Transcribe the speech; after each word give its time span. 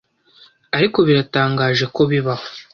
ariko 0.77 0.97
biratangaje 1.07 1.85
ko 1.95 2.01
bibaho 2.11 2.45